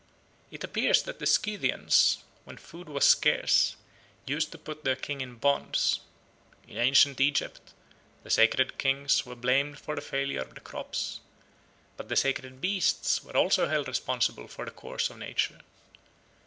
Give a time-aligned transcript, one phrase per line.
[0.49, 3.75] It appears that the Scythians, when food was scarce,
[4.25, 5.99] used to put their king in bonds.
[6.67, 7.73] In ancient Egypt
[8.23, 11.19] the sacred kings were blamed for the failure of the crops,
[11.97, 15.59] but the sacred beasts were also held responsible for the course of nature.